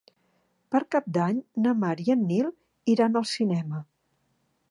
[0.75, 2.49] Per Cap d'Any na Mar i en Nil
[2.95, 3.83] iran al cinema.